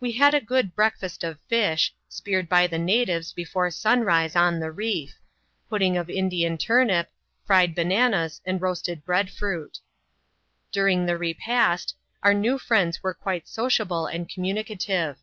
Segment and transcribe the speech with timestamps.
[0.00, 4.72] We had a good breakfast of fish— speared by the natives, before sunrise^ on the
[4.72, 5.20] reef—
[5.68, 7.10] pudding of Indian turnip,
[7.44, 9.80] fried bananas, and roasted bread fruit.,
[10.72, 15.18] During the repast, our new friends "were quite sociable and conamunicative.